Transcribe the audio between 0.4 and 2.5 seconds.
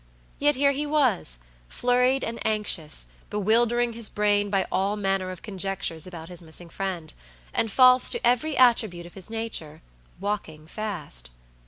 here he was, flurried and